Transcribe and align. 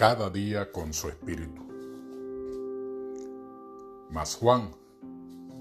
cada 0.00 0.30
día 0.30 0.72
con 0.72 0.94
su 0.94 1.10
espíritu. 1.10 1.62
Mas 4.08 4.34
Juan 4.34 4.70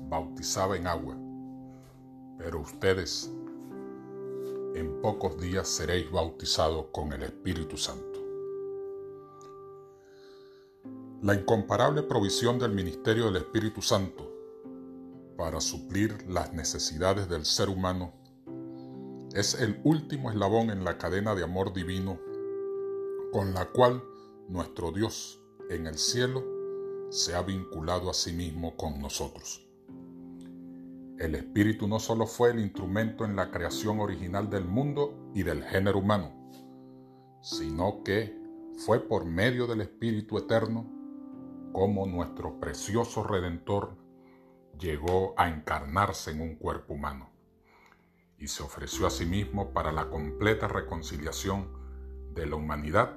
bautizaba 0.08 0.78
en 0.78 0.88
agua, 0.88 1.14
pero 2.38 2.62
ustedes 2.62 3.30
en 4.76 5.02
pocos 5.02 5.38
días 5.42 5.68
seréis 5.68 6.10
bautizados 6.10 6.86
con 6.94 7.12
el 7.12 7.24
Espíritu 7.24 7.76
Santo. 7.76 8.18
La 11.22 11.34
incomparable 11.34 12.04
provisión 12.04 12.60
del 12.60 12.72
ministerio 12.72 13.26
del 13.26 13.44
Espíritu 13.44 13.82
Santo 13.82 14.24
para 15.36 15.60
suplir 15.60 16.16
las 16.30 16.54
necesidades 16.54 17.28
del 17.28 17.44
ser 17.44 17.68
humano 17.68 18.14
es 19.34 19.56
el 19.56 19.82
último 19.84 20.30
eslabón 20.30 20.70
en 20.70 20.86
la 20.86 20.98
cadena 20.98 21.36
de 21.36 21.44
amor 21.44 21.74
divino 21.74 22.18
con 23.34 23.54
la 23.54 23.66
cual 23.66 24.02
nuestro 24.50 24.92
Dios 24.92 25.40
en 25.70 25.86
el 25.86 26.00
cielo 26.00 26.44
se 27.12 27.36
ha 27.36 27.44
vinculado 27.44 28.10
a 28.10 28.16
sí 28.16 28.34
mismo 28.34 28.76
con 28.76 29.00
nosotros. 29.00 29.64
El 31.20 31.36
Espíritu 31.36 31.88
no 31.88 32.00
solo 32.00 32.26
fue 32.26 32.50
el 32.50 32.60
instrumento 32.60 33.26
en 33.26 33.36
la 33.36 33.52
creación 33.52 34.00
original 34.00 34.50
del 34.50 34.66
mundo 34.66 35.32
y 35.36 35.44
del 35.44 35.64
género 35.64 36.00
humano, 36.00 36.50
sino 37.42 38.04
que 38.04 38.36
fue 38.86 39.00
por 39.00 39.26
medio 39.26 39.68
del 39.68 39.82
Espíritu 39.82 40.40
eterno 40.40 40.90
como 41.72 42.08
nuestro 42.08 42.60
precioso 42.60 43.24
Redentor 43.24 43.98
llegó 44.80 45.36
a 45.38 45.48
encarnarse 45.48 46.32
en 46.32 46.42
un 46.42 46.56
cuerpo 46.56 46.96
humano 46.96 47.30
y 48.40 48.48
se 48.48 48.64
ofreció 48.64 49.06
a 49.06 49.12
sí 49.12 49.28
mismo 49.28 49.74
para 49.74 49.92
la 49.92 50.10
completa 50.10 50.68
reconciliación 50.68 51.70
de 52.34 52.48
la 52.48 52.56
humanidad 52.56 53.16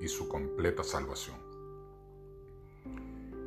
y 0.00 0.08
su 0.08 0.28
completa 0.28 0.84
salvación. 0.84 1.36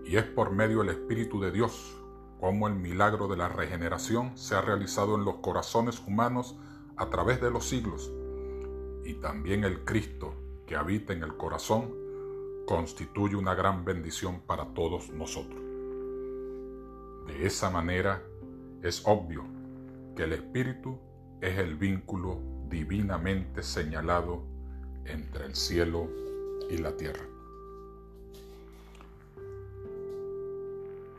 Y 0.06 0.18
es 0.18 0.24
por 0.24 0.52
medio 0.52 0.80
del 0.80 0.90
Espíritu 0.90 1.40
de 1.40 1.52
Dios 1.52 1.98
como 2.40 2.68
el 2.68 2.74
milagro 2.76 3.28
de 3.28 3.38
la 3.38 3.48
regeneración 3.50 4.36
se 4.36 4.56
ha 4.56 4.62
realizado 4.62 5.16
en 5.16 5.24
los 5.24 5.36
corazones 5.36 6.02
humanos 6.06 6.58
a 6.98 7.10
través 7.10 7.40
de 7.40 7.52
los 7.52 7.70
siglos, 7.70 8.12
y 9.04 9.14
también 9.16 9.64
el 9.64 9.86
Cristo 9.86 10.34
que 10.66 10.76
habita 10.76 11.14
en 11.14 11.24
el 11.24 11.38
corazón 11.38 11.94
constituye 12.66 13.36
una 13.36 13.54
gran 13.54 13.86
bendición 13.86 14.42
para 14.42 14.74
todos 14.74 15.10
nosotros. 15.12 15.62
De 17.28 17.46
esa 17.46 17.70
manera 17.70 18.24
es 18.82 19.04
obvio 19.06 19.44
que 20.16 20.24
el 20.24 20.34
Espíritu 20.34 20.98
es 21.42 21.58
el 21.60 21.76
vínculo 21.76 22.40
divinamente 22.70 23.62
señalado 23.62 24.44
entre 25.06 25.46
el 25.46 25.56
cielo 25.56 26.08
y 26.70 26.78
la 26.78 26.96
tierra. 26.96 27.26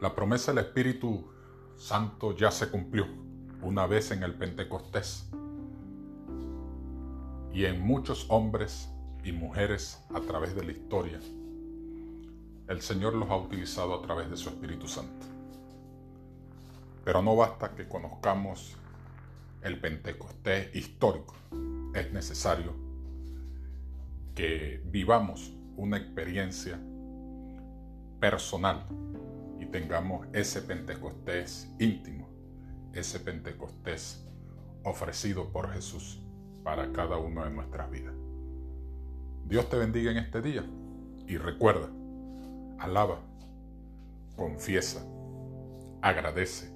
La 0.00 0.14
promesa 0.14 0.52
del 0.52 0.64
Espíritu 0.64 1.24
Santo 1.76 2.36
ya 2.36 2.50
se 2.50 2.68
cumplió 2.68 3.06
una 3.62 3.86
vez 3.86 4.10
en 4.10 4.22
el 4.22 4.34
Pentecostés 4.34 5.28
y 7.52 7.64
en 7.64 7.80
muchos 7.80 8.26
hombres 8.28 8.88
y 9.24 9.32
mujeres 9.32 10.02
a 10.12 10.20
través 10.20 10.54
de 10.54 10.64
la 10.64 10.72
historia. 10.72 11.20
El 12.68 12.80
Señor 12.80 13.14
los 13.14 13.30
ha 13.30 13.36
utilizado 13.36 13.94
a 13.94 14.02
través 14.02 14.30
de 14.30 14.36
su 14.36 14.48
Espíritu 14.48 14.88
Santo. 14.88 15.26
Pero 17.04 17.22
no 17.22 17.36
basta 17.36 17.74
que 17.74 17.88
conozcamos 17.88 18.76
el 19.62 19.80
Pentecostés 19.80 20.74
histórico, 20.74 21.34
es 21.94 22.12
necesario 22.12 22.91
que 24.34 24.82
vivamos 24.86 25.54
una 25.76 25.96
experiencia 25.96 26.78
personal 28.20 28.86
y 29.60 29.66
tengamos 29.66 30.26
ese 30.32 30.62
Pentecostés 30.62 31.72
íntimo, 31.78 32.28
ese 32.92 33.20
Pentecostés 33.20 34.26
ofrecido 34.84 35.50
por 35.52 35.70
Jesús 35.72 36.20
para 36.62 36.92
cada 36.92 37.18
uno 37.18 37.44
de 37.44 37.50
nuestras 37.50 37.90
vidas. 37.90 38.14
Dios 39.46 39.68
te 39.68 39.76
bendiga 39.76 40.10
en 40.10 40.18
este 40.18 40.40
día 40.40 40.64
y 41.26 41.36
recuerda, 41.36 41.88
alaba, 42.78 43.20
confiesa, 44.36 45.04
agradece 46.00 46.72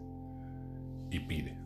y 1.10 1.20
pide. 1.20 1.66